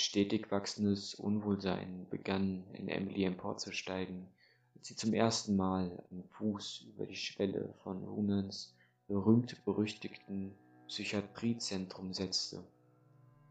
[0.00, 4.28] stetig wachsendes Unwohlsein begann in Emily emporzusteigen,
[4.74, 8.74] als sie zum ersten Mal einen Fuß über die Schwelle von Runans
[9.08, 10.52] berühmt-berüchtigten
[10.88, 12.64] Psychiatriezentrum setzte.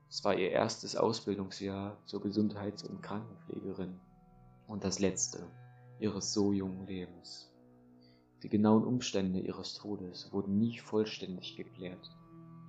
[0.09, 3.99] Es war ihr erstes Ausbildungsjahr zur Gesundheits- und Krankenpflegerin
[4.67, 5.45] und das letzte
[5.99, 7.51] ihres so jungen Lebens.
[8.43, 12.09] Die genauen Umstände ihres Todes wurden nie vollständig geklärt,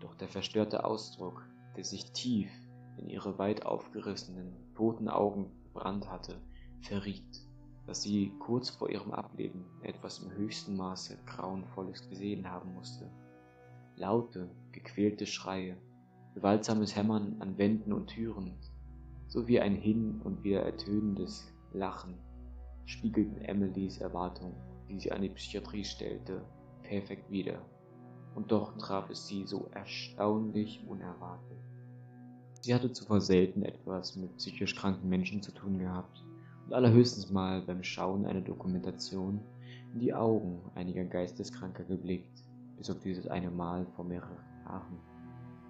[0.01, 1.45] doch der verstörte Ausdruck,
[1.77, 2.51] der sich tief
[2.99, 6.41] in ihre weit aufgerissenen, toten Augen gebrannt hatte,
[6.81, 7.43] verriet,
[7.87, 13.11] dass sie kurz vor ihrem Ableben etwas im höchsten Maße Grauenvolles gesehen haben musste.
[13.97, 15.77] Laute, gequälte Schreie,
[16.35, 18.55] gewaltsames Hämmern an Wänden und Türen,
[19.29, 22.15] sowie ein hin und wieder ertönendes Lachen
[22.87, 24.55] spiegelten Emilys Erwartung,
[24.89, 26.45] die sie an die Psychiatrie stellte,
[26.83, 27.61] perfekt wider.
[28.35, 31.56] Und doch traf es sie so erstaunlich unerwartet.
[32.61, 36.25] Sie hatte zuvor selten etwas mit psychisch kranken Menschen zu tun gehabt
[36.67, 39.41] und allerhöchstens mal beim Schauen einer Dokumentation
[39.93, 42.43] in die Augen einiger Geisteskranker geblickt,
[42.77, 44.99] bis auf dieses eine Mal vor mehreren Jahren.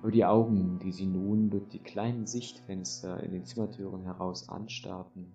[0.01, 5.33] Aber die Augen, die sie nun durch die kleinen Sichtfenster in den Zimmertüren heraus anstarrten,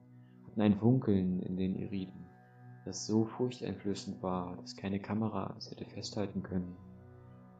[0.48, 2.26] hatten ein Funkeln in den Iriden,
[2.86, 6.76] das so furchteinflößend war, dass keine Kamera es hätte festhalten können.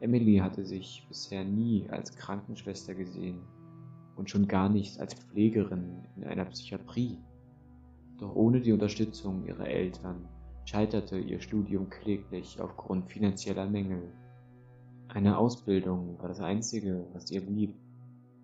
[0.00, 3.42] Emily hatte sich bisher nie als Krankenschwester gesehen
[4.16, 7.18] und schon gar nicht als Pflegerin in einer Psychiatrie.
[8.18, 10.28] Doch ohne die Unterstützung ihrer Eltern
[10.64, 14.12] scheiterte ihr Studium kläglich aufgrund finanzieller Mängel.
[15.08, 17.74] Eine Ausbildung war das Einzige, was ihr blieb,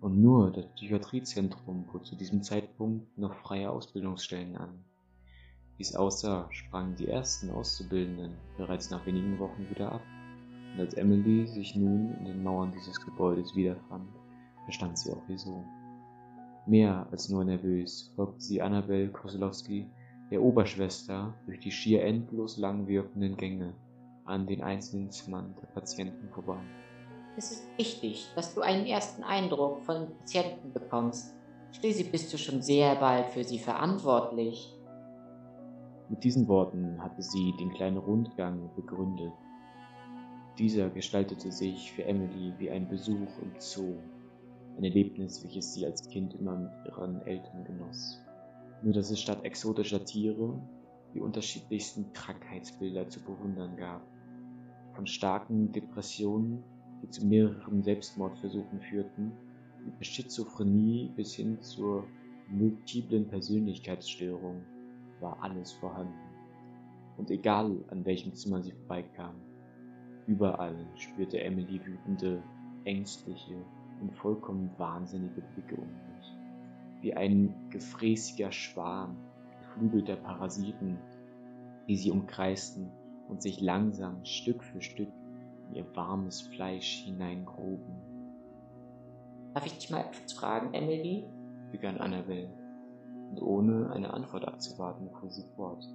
[0.01, 4.83] und nur das Psychiatriezentrum bot zu diesem Zeitpunkt noch freie Ausbildungsstellen an.
[5.77, 10.01] Wie es aussah, sprangen die ersten Auszubildenden bereits nach wenigen Wochen wieder ab,
[10.73, 14.07] und als Emily sich nun in den Mauern dieses Gebäudes wiederfand,
[14.65, 15.65] verstand sie auch wieso.
[16.65, 19.89] Mehr als nur nervös folgte sie Annabel Koslowski,
[20.29, 23.73] der Oberschwester, durch die schier endlos lang wirkenden Gänge
[24.25, 26.59] an den einzelnen Zimmern der Patienten vorbei.
[27.35, 31.33] Es ist wichtig, dass du einen ersten Eindruck von den Patienten bekommst.
[31.71, 34.75] Schließlich bist du schon sehr bald für sie verantwortlich.
[36.09, 39.31] Mit diesen Worten hatte sie den kleinen Rundgang begründet.
[40.57, 43.95] Dieser gestaltete sich für Emily wie ein Besuch im Zoo,
[44.79, 48.21] ein Erlebnis, welches sie als Kind immer mit ihren Eltern genoss.
[48.81, 50.57] Nur dass es statt exotischer Tiere
[51.13, 54.01] die unterschiedlichsten Krankheitsbilder zu bewundern gab.
[54.93, 56.63] Von starken Depressionen,
[57.03, 59.33] die zu mehreren Selbstmordversuchen führten,
[59.85, 62.05] über Schizophrenie bis hin zur
[62.47, 64.63] multiplen Persönlichkeitsstörung
[65.19, 66.13] war alles vorhanden.
[67.17, 69.35] Und egal an welchem Zimmer sie vorbeikam,
[70.25, 72.41] überall spürte Emily wütende,
[72.85, 73.55] ängstliche
[74.01, 76.33] und vollkommen wahnsinnige Blicke um sich.
[77.01, 79.17] Wie ein gefräßiger Schwarm
[79.61, 80.97] geflügelter Parasiten,
[81.87, 82.91] die sie umkreisten
[83.29, 85.09] und sich langsam Stück für Stück
[85.69, 87.95] in ihr warmes Fleisch hineingruben.
[89.53, 91.25] Darf ich dich mal etwas fragen, Emily?
[91.71, 92.49] begann Annabel,
[93.29, 95.87] und ohne eine Antwort abzuwarten, fuhr sie fort.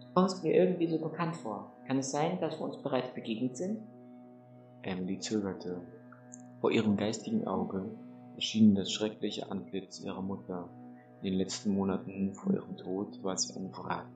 [0.00, 1.72] Du kommst mir irgendwie so bekannt vor.
[1.86, 3.82] Kann es sein, dass wir uns bereits begegnet sind?
[4.82, 5.80] Emily zögerte.
[6.64, 7.84] Vor ihrem geistigen Auge
[8.36, 10.70] erschien das schreckliche Antlitz ihrer Mutter.
[11.20, 14.08] In den letzten Monaten vor ihrem Tod war sie ein Wrack,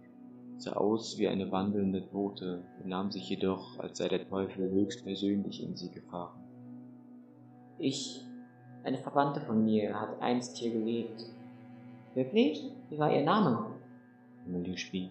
[0.57, 5.77] sah aus wie eine wandelnde Tote, benahm sich jedoch, als sei der Teufel höchstpersönlich in
[5.77, 6.43] sie gefahren.
[7.79, 8.25] Ich,
[8.83, 11.27] eine Verwandte von mir, hat einst hier gelebt.
[12.15, 12.65] Wirklich?
[12.89, 13.75] Wie war ihr Name?
[14.47, 15.11] Emily schwieg.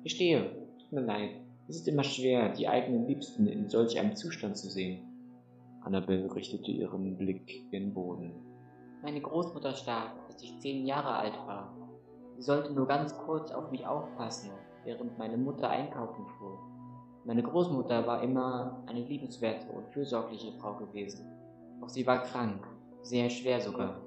[0.00, 0.52] Verstehe.
[0.78, 1.32] Tut mir leid.
[1.68, 5.05] Es ist immer schwer, die eigenen Liebsten in solch einem Zustand zu sehen.
[5.86, 8.32] Annabel richtete ihren Blick gen Boden.
[9.02, 11.72] Meine Großmutter starb, als ich zehn Jahre alt war.
[12.36, 14.50] Sie sollte nur ganz kurz auf mich aufpassen,
[14.84, 16.58] während meine Mutter einkaufen fuhr.
[17.24, 21.24] Meine Großmutter war immer eine liebenswerte und fürsorgliche Frau gewesen.
[21.80, 22.66] Doch sie war krank,
[23.02, 24.00] sehr schwer sogar.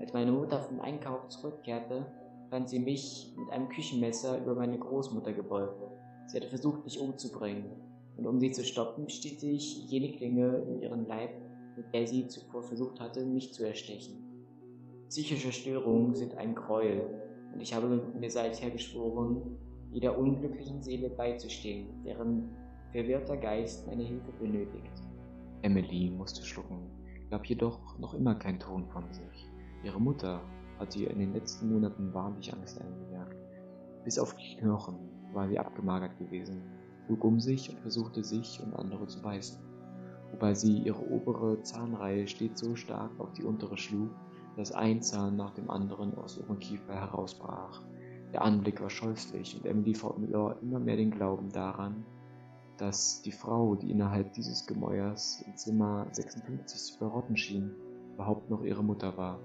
[0.00, 2.04] Als meine Mutter vom Einkauf zurückkehrte,
[2.50, 5.82] fand sie mich mit einem Küchenmesser über meine Großmutter gebeugt.
[6.26, 7.70] Sie hatte versucht, mich umzubringen,
[8.16, 11.30] und um sie zu stoppen, stieß ich jene Klinge in ihren Leib,
[11.76, 14.16] mit der sie zuvor versucht hatte, mich zu erstechen.
[15.08, 17.06] Psychische Störungen sind ein Gräuel,
[17.52, 19.58] und ich habe mir seither geschworen,
[19.92, 22.48] jeder unglücklichen Seele beizustehen, deren
[22.90, 25.02] verwirrter Geist meine Hilfe benötigt.
[25.62, 26.90] Emily musste schlucken,
[27.30, 29.48] gab jedoch noch immer keinen Ton von sich.
[29.84, 30.40] Ihre Mutter
[30.78, 33.36] hatte ihr in den letzten Monaten wahrlich Angst eingejagt.
[34.04, 34.96] Bis auf die Knochen
[35.32, 36.62] war sie abgemagert gewesen,
[37.06, 39.58] schlug um sich und versuchte sich und andere zu beißen,
[40.32, 44.10] wobei sie ihre obere Zahnreihe stets so stark auf die untere schlug,
[44.56, 47.82] dass ein Zahn nach dem anderen aus ihrem Kiefer herausbrach.
[48.32, 52.04] Der Anblick war scheußlich und Emily verlor immer mehr den Glauben daran,
[52.76, 57.70] dass die Frau, die innerhalb dieses Gemäuers im Zimmer 56 zu verrotten schien,
[58.14, 59.38] überhaupt noch ihre Mutter war.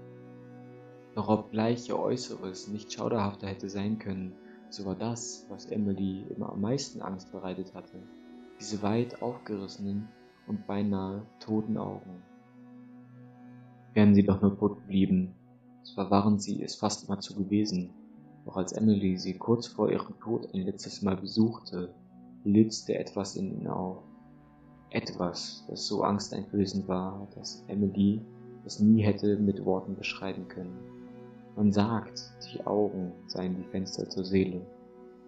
[1.14, 4.34] Doch obgleich ihr Äußeres nicht schauderhafter hätte sein können,
[4.70, 7.98] so war das, was Emily immer am meisten Angst bereitet hatte,
[8.60, 10.08] diese weit aufgerissenen
[10.46, 12.22] und beinahe toten Augen.
[13.94, 15.34] Wären sie doch nur tot geblieben,
[15.82, 17.90] zwar waren sie es fast immer zu gewesen,
[18.44, 21.92] doch als Emily sie kurz vor ihrem Tod ein letztes Mal besuchte,
[22.44, 24.02] blitzte etwas in ihnen auf.
[24.90, 28.22] Etwas, das so angsteinflößend war, dass Emily
[28.64, 30.99] es nie hätte mit Worten beschreiben können.
[31.60, 34.64] Man sagt, die Augen seien die Fenster zur Seele,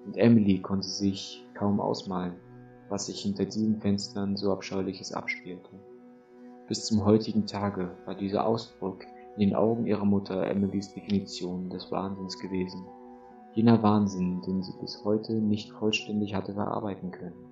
[0.07, 2.33] und Emily konnte sich kaum ausmalen,
[2.89, 5.69] was sich hinter diesen Fenstern so Abscheuliches abspielte.
[6.69, 9.05] Bis zum heutigen Tage war dieser Ausdruck
[9.37, 12.83] in den Augen ihrer Mutter Emilys Definition des Wahnsinns gewesen.
[13.53, 17.45] Jener Wahnsinn, den sie bis heute nicht vollständig hatte verarbeiten können.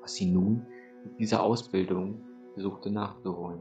[0.00, 0.64] Was sie nun
[1.04, 2.22] mit dieser Ausbildung
[2.54, 3.60] versuchte nachzuholen.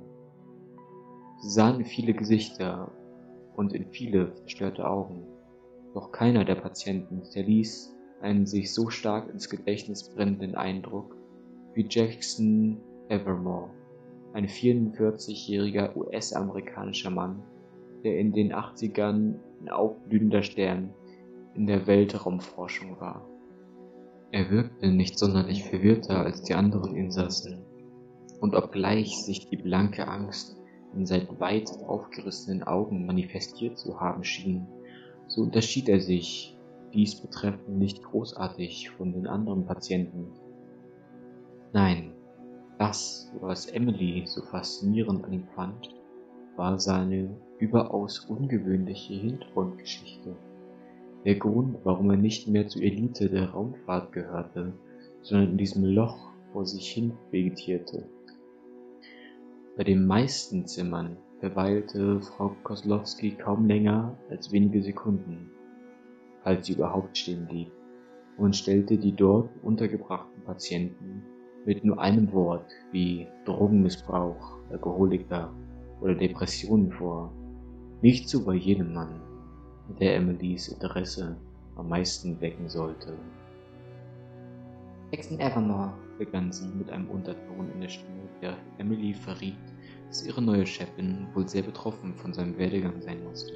[1.41, 2.93] Sie sahen viele Gesichter
[3.55, 5.25] und in viele verstörte Augen.
[5.93, 11.15] Doch keiner der Patienten hinterließ einen sich so stark ins Gedächtnis brennenden Eindruck
[11.73, 13.71] wie Jackson Evermore
[14.33, 17.43] ein 44-jähriger US-amerikanischer Mann,
[18.03, 20.93] der in den 80ern ein aufblühender Stern
[21.53, 23.27] in der Weltraumforschung war.
[24.31, 27.65] Er wirkte nicht sonderlich verwirrter als die anderen Insassen,
[28.39, 30.57] und obgleich sich die blanke Angst
[30.95, 34.67] in seinen weit aufgerissenen Augen manifestiert zu haben schien,
[35.27, 36.57] so unterschied er sich
[36.93, 40.27] dies betreffend nicht großartig von den anderen Patienten.
[41.73, 42.13] Nein,
[42.77, 45.89] das, was Emily so faszinierend an ihm fand,
[46.57, 47.29] war seine
[47.59, 50.35] überaus ungewöhnliche Hintergrundgeschichte.
[51.23, 54.73] Der Grund, warum er nicht mehr zur Elite der Raumfahrt gehörte,
[55.21, 56.17] sondern in diesem Loch
[56.51, 58.09] vor sich hin vegetierte.
[59.77, 65.49] Bei den meisten Zimmern verweilte Frau Koslowski kaum länger als wenige Sekunden,
[66.43, 67.71] falls sie überhaupt stehen blieb,
[68.37, 71.23] und stellte die dort untergebrachten Patienten
[71.65, 75.53] mit nur einem Wort wie Drogenmissbrauch, Alkoholiker
[76.01, 77.31] oder Depressionen vor.
[78.01, 79.21] Nicht so bei jedem Mann,
[80.01, 81.37] der Emilys Interesse
[81.77, 83.17] am meisten wecken sollte.
[85.11, 89.57] Jackson Evermore, begann sie mit einem Unterton in der Stimme, der Emily verriet,
[90.07, 93.53] dass ihre neue Chefin wohl sehr betroffen von seinem Werdegang sein musste.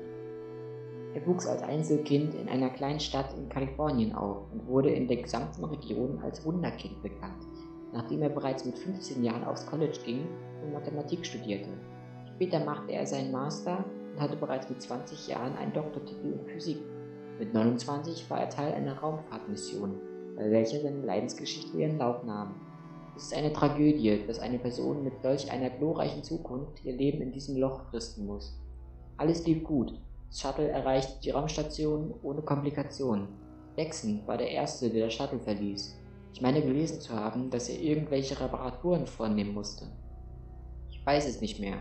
[1.13, 5.17] Er wuchs als Einzelkind in einer kleinen Stadt in Kalifornien auf und wurde in der
[5.17, 7.45] gesamten Region als Wunderkind bekannt
[7.95, 10.27] nachdem er bereits mit 15 Jahren aufs College ging
[10.61, 11.69] und Mathematik studierte.
[12.35, 16.79] Später machte er seinen Master und hatte bereits mit 20 Jahren einen Doktortitel in Physik.
[17.39, 19.97] Mit 29 war er Teil einer Raumfahrtmission,
[20.35, 22.55] bei welcher seine Leidensgeschichte ihren Lauf nahm.
[23.15, 27.31] Es ist eine Tragödie, dass eine Person mit solch einer glorreichen Zukunft ihr Leben in
[27.31, 28.59] diesem Loch fristen muss.
[29.17, 29.93] Alles lief gut.
[30.29, 33.29] Das Shuttle erreichte die Raumstation ohne Komplikationen.
[33.77, 35.95] Jackson war der Erste, der das Shuttle verließ.
[36.33, 39.85] Ich meine gelesen zu haben, dass er irgendwelche Reparaturen vornehmen musste.
[40.89, 41.77] Ich weiß es nicht mehr.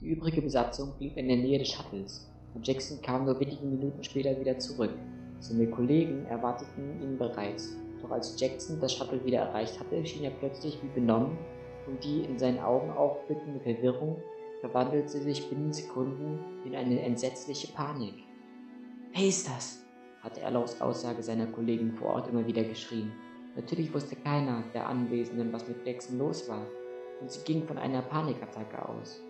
[0.00, 4.02] Die übrige Besatzung blieb in der Nähe des Shuttles und Jackson kam nur wenige Minuten
[4.02, 4.90] später wieder zurück.
[5.38, 7.76] Seine Kollegen erwarteten ihn bereits.
[8.04, 11.38] Doch als Jackson das Shuttle wieder erreicht hatte, schien er plötzlich wie benommen
[11.86, 14.20] und die in seinen Augen aufblickende Verwirrung
[14.60, 18.14] verwandelte sich binnen Sekunden in eine entsetzliche Panik.
[19.14, 19.80] Wer ist das?
[20.20, 23.12] hatte er laut Aussage seiner Kollegen vor Ort immer wieder geschrien.
[23.56, 26.66] Natürlich wusste keiner der Anwesenden, was mit Jackson los war,
[27.20, 29.22] und sie ging von einer Panikattacke aus,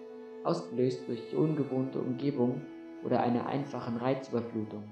[0.42, 2.60] ausgelöst durch die ungewohnte Umgebung
[3.04, 4.84] oder einer einfachen Reizüberflutung.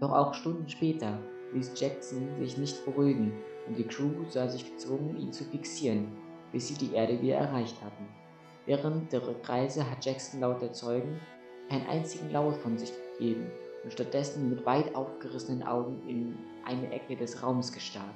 [0.00, 1.18] Doch auch Stunden später
[1.52, 3.32] ließ Jackson sich nicht beruhigen
[3.66, 6.08] und die Crew sah sich gezwungen, ihn zu fixieren,
[6.52, 8.06] bis sie die Erde wieder erreicht hatten.
[8.66, 11.20] Während der Reise hat Jackson laut der Zeugen
[11.68, 13.46] keinen einzigen Laut von sich gegeben
[13.84, 18.14] und stattdessen mit weit aufgerissenen Augen in eine Ecke des Raums gestarrt.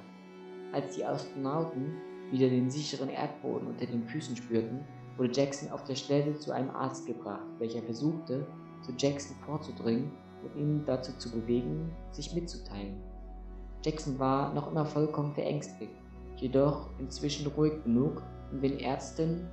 [0.71, 1.95] Als die Astronauten
[2.31, 4.83] wieder den sicheren Erdboden unter den Füßen spürten,
[5.17, 8.45] wurde Jackson auf der Stelle zu einem Arzt gebracht, welcher versuchte,
[8.81, 10.11] zu Jackson vorzudringen
[10.43, 13.01] und ihn dazu zu bewegen, sich mitzuteilen.
[13.85, 15.93] Jackson war noch immer vollkommen verängstigt,
[16.37, 19.47] jedoch inzwischen ruhig genug, um den Ärzten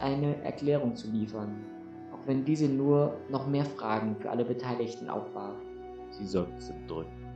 [0.00, 1.62] eine Erklärung zu liefern,
[2.10, 5.56] auch wenn diese nur noch mehr Fragen für alle Beteiligten aufwarf.
[6.10, 7.28] Sie seufzte drücken.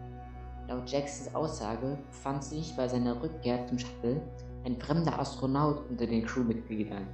[0.67, 4.23] Laut Jacksons Aussage befand sich bei seiner Rückkehr zum Shuttle
[4.65, 7.07] ein fremder Astronaut unter den Crewmitgliedern,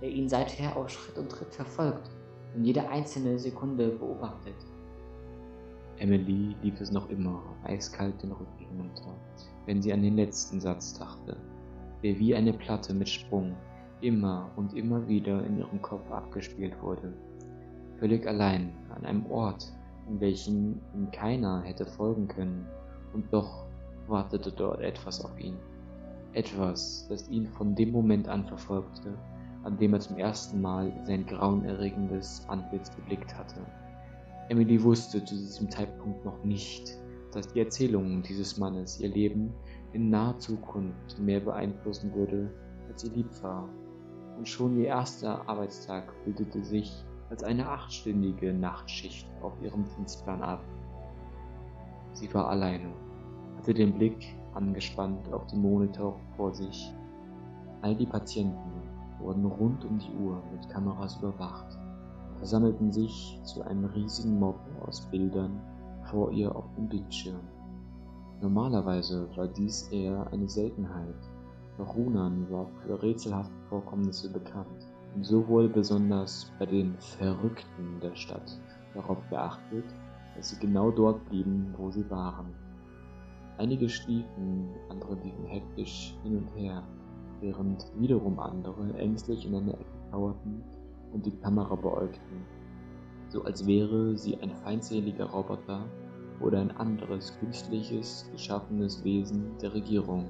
[0.00, 2.10] der ihn seither auf Schritt und Tritt verfolgt.
[2.56, 4.54] und jede einzelne Sekunde beobachtet.
[5.98, 9.14] Emily lief es noch immer eiskalt den Rücken hinunter,
[9.66, 11.36] wenn sie an den letzten Satz dachte,
[12.02, 13.54] der wie eine Platte mit Sprung
[14.00, 17.12] immer und immer wieder in ihrem Kopf abgespielt wurde.
[17.98, 19.72] Völlig allein an einem Ort,
[20.08, 22.66] in welchem ihm keiner hätte folgen können,
[23.12, 23.64] und doch
[24.08, 25.56] wartete dort etwas auf ihn.
[26.32, 29.14] Etwas, das ihn von dem Moment an verfolgte,
[29.62, 33.60] an dem er zum ersten Mal sein grauenerregendes Antlitz geblickt hatte.
[34.50, 36.98] Emily wusste zu diesem Zeitpunkt noch nicht,
[37.32, 39.54] dass die Erzählung dieses Mannes ihr Leben
[39.94, 42.52] in naher Zukunft mehr beeinflussen würde,
[42.86, 43.68] als ihr lieb war.
[44.36, 46.92] Und schon ihr erster Arbeitstag bildete sich
[47.30, 50.62] als eine achtstündige Nachtschicht auf ihrem Dienstplan ab.
[52.12, 52.92] Sie war alleine,
[53.56, 56.92] hatte den Blick angespannt auf den Monitor vor sich.
[57.80, 58.82] All die Patienten
[59.20, 61.73] wurden rund um die Uhr mit Kameras überwacht
[62.44, 65.58] versammelten sich zu einem riesigen Mob aus Bildern
[66.10, 67.40] vor ihr auf dem Bildschirm.
[68.42, 71.16] Normalerweise war dies eher eine Seltenheit,
[71.78, 78.14] doch Runan war für rätselhafte Vorkommnisse bekannt und so wurde besonders bei den Verrückten der
[78.14, 78.60] Stadt
[78.92, 79.86] darauf geachtet,
[80.36, 82.52] dass sie genau dort blieben, wo sie waren.
[83.56, 86.82] Einige schliefen, andere liefen hektisch hin und her,
[87.40, 90.62] während wiederum andere ängstlich in einer Ecke kauerten
[91.14, 92.44] und die Kamera beäugten,
[93.28, 95.88] so als wäre sie ein feindseliger Roboter
[96.40, 100.28] oder ein anderes künstliches, geschaffenes Wesen der Regierung,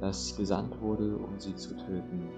[0.00, 2.28] das gesandt wurde, um sie zu töten.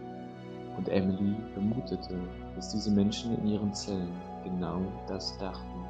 [0.76, 2.18] Und Emily vermutete,
[2.54, 4.12] dass diese Menschen in ihren Zellen
[4.42, 5.84] genau das dachten.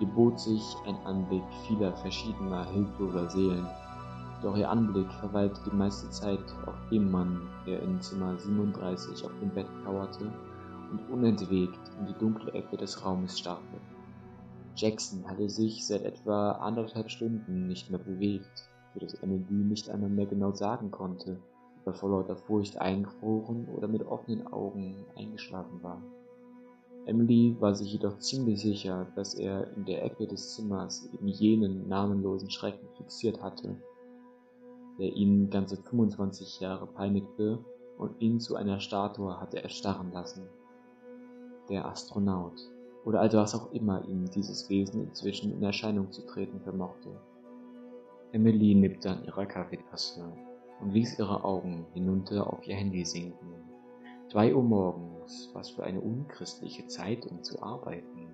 [0.00, 3.66] Ihr bot sich ein Anblick vieler verschiedener hilfloser Seelen,
[4.46, 9.32] doch ihr Anblick verweilte die meiste Zeit auf dem Mann, der in Zimmer 37 auf
[9.40, 10.30] dem Bett kauerte
[10.92, 13.80] und unentwegt in die dunkle Ecke des Raumes starrte.
[14.76, 20.10] Jackson hatte sich seit etwa anderthalb Stunden nicht mehr bewegt, so dass Emily nicht einmal
[20.10, 21.40] mehr genau sagen konnte,
[21.80, 26.00] ob er vor lauter Furcht eingefroren oder mit offenen Augen eingeschlafen war.
[27.06, 31.88] Emily war sich jedoch ziemlich sicher, dass er in der Ecke des Zimmers eben jenen
[31.88, 33.74] namenlosen Schrecken fixiert hatte,
[34.98, 37.58] der ihn ganze 25 Jahre peinigte
[37.98, 40.48] und ihn zu einer Statue hatte erstarren lassen.
[41.68, 42.60] Der Astronaut,
[43.04, 47.10] oder also was auch immer ihm dieses Wesen inzwischen in Erscheinung zu treten vermochte.
[48.32, 50.32] Emily nippte an ihrer Kaffeetasse
[50.80, 53.54] und ließ ihre Augen hinunter auf ihr Handy sinken.
[54.28, 58.28] Zwei Uhr morgens, was für eine unchristliche Zeit, um zu arbeiten.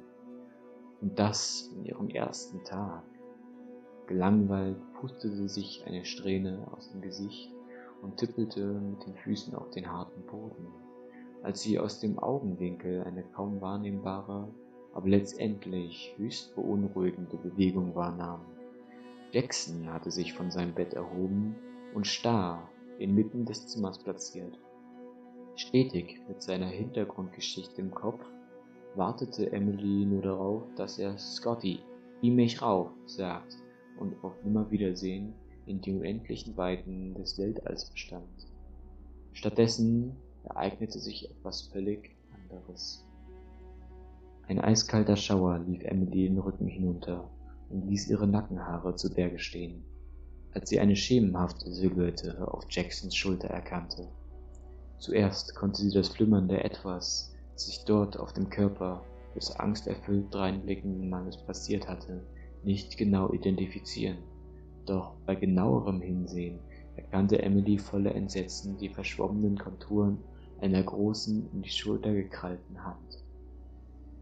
[1.02, 3.04] Und das in ihrem ersten Tag.
[4.06, 7.50] Gelangweilt pustete sich eine Strähne aus dem Gesicht
[8.02, 10.66] und tippelte mit den Füßen auf den harten Boden,
[11.42, 14.48] als sie aus dem Augenwinkel eine kaum wahrnehmbare,
[14.92, 18.40] aber letztendlich höchst beunruhigende Bewegung wahrnahm.
[19.30, 21.54] Jackson hatte sich von seinem Bett erhoben
[21.94, 22.68] und starr
[22.98, 24.58] inmitten des Zimmers platziert.
[25.54, 28.20] Stetig mit seiner Hintergrundgeschichte im Kopf
[28.94, 31.80] wartete Emily nur darauf, dass er Scotty,
[32.20, 33.61] beam mich rauf, sagt
[33.98, 35.34] und auf Nimmerwiedersehen
[35.66, 38.46] in die unendlichen Weiten des Weltalls bestand.
[39.32, 43.04] Stattdessen ereignete sich etwas völlig anderes.
[44.48, 47.30] Ein eiskalter Schauer lief Emily den Rücken hinunter
[47.70, 49.84] und ließ ihre Nackenhaare zu Berge stehen,
[50.52, 54.08] als sie eine schemenhafte Silhouette auf Jacksons Schulter erkannte.
[54.98, 61.08] Zuerst konnte sie das flimmernde Etwas, das sich dort auf dem Körper des angsterfüllt dreinblickenden
[61.08, 62.22] Mannes passiert hatte,
[62.64, 64.18] nicht genau identifizieren.
[64.86, 66.58] Doch bei genauerem Hinsehen
[66.96, 70.18] erkannte Emily voller Entsetzen die verschwommenen Konturen
[70.60, 73.22] einer großen, in die Schulter gekrallten Hand.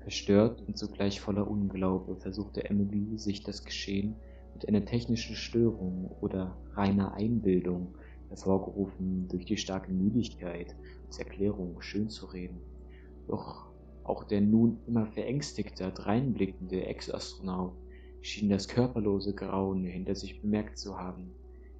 [0.01, 4.17] Verstört und zugleich voller Unglaube versuchte Emily, sich das Geschehen
[4.55, 7.95] mit einer technischen Störung oder reiner Einbildung,
[8.29, 10.75] hervorgerufen durch die starke Müdigkeit,
[11.07, 12.61] als Erklärung schön zu reden.
[13.29, 13.67] Doch
[14.05, 17.73] auch der nun immer verängstigter, dreinblickende Ex-Astronaut
[18.23, 21.33] schien das körperlose Grauen hinter sich bemerkt zu haben,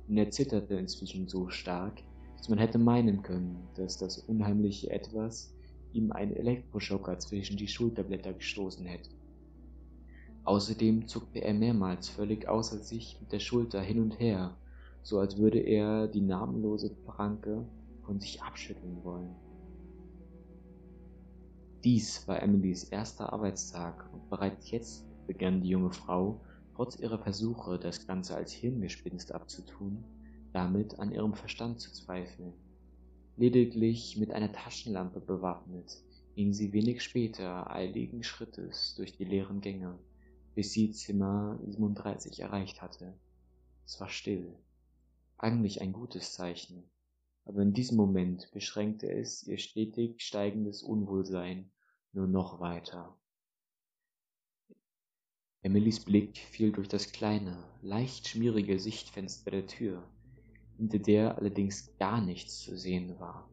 [0.09, 2.03] und er zitterte inzwischen so stark,
[2.37, 5.55] dass man hätte meinen können, dass das unheimliche Etwas
[5.93, 9.11] ihm einen Elektroschocker zwischen die Schulterblätter gestoßen hätte.
[10.45, 14.57] Außerdem zuckte er mehrmals völlig außer sich mit der Schulter hin und her,
[15.03, 17.67] so als würde er die namenlose Pranke
[18.05, 19.35] von sich abschütteln wollen.
[21.85, 26.41] Dies war Emilys erster Arbeitstag und bereits jetzt begann die junge Frau,
[26.75, 30.03] trotz ihrer Versuche, das Ganze als Hirngespinst abzutun,
[30.53, 32.53] damit an ihrem Verstand zu zweifeln.
[33.37, 36.03] Lediglich mit einer Taschenlampe bewaffnet,
[36.35, 40.01] ging sie wenig später eiligen Schrittes durch die leeren Gänge,
[40.57, 43.15] bis sie Zimmer 37 erreicht hatte.
[43.87, 44.53] Es war still.
[45.39, 46.91] Eigentlich ein gutes Zeichen.
[47.45, 51.71] Aber in diesem Moment beschränkte es ihr stetig steigendes Unwohlsein
[52.13, 53.17] nur noch weiter.
[55.63, 60.03] Emilys Blick fiel durch das kleine, leicht schmierige Sichtfenster der Tür,
[60.79, 63.47] hinter der allerdings gar nichts zu sehen war.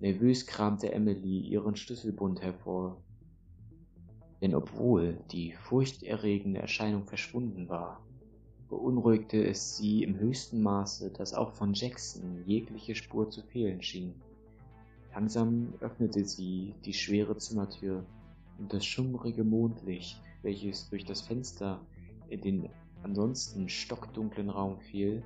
[0.00, 3.02] Nervös kramte Emily ihren Schlüsselbund hervor,
[4.40, 8.02] denn obwohl die furchterregende Erscheinung verschwunden war,
[8.70, 14.14] beunruhigte es sie im höchsten Maße, dass auch von Jackson jegliche Spur zu fehlen schien.
[15.12, 18.06] Langsam öffnete sie die schwere Zimmertür
[18.58, 21.80] und das schummrige Mondlicht welches durch das Fenster
[22.28, 22.68] in den
[23.02, 25.22] ansonsten stockdunklen Raum fiel,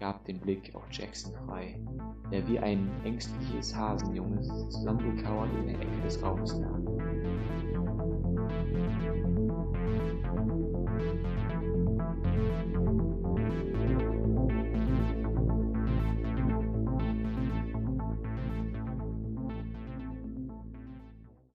[0.00, 1.78] gab den Blick auf Jackson frei,
[2.32, 6.91] der wie ein ängstliches Hasenjunges zusammengekauert in der Ecke des Raumes lag.